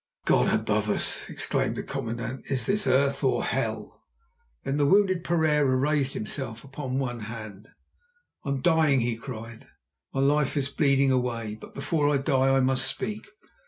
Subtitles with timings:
[0.25, 4.01] "God above us!" exclaimed the commandant, "is this earth or hell?"
[4.63, 7.67] Then the wounded Pereira raised himself upon one hand.
[8.43, 9.67] "I am dying," he cried;
[10.11, 13.27] "my life is bleeding away, but before I die I must speak.